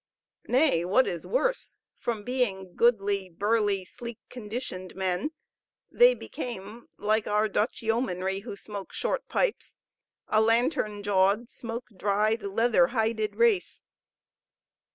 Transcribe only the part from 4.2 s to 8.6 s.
conditioned men, they became, like our Dutch yeomanry who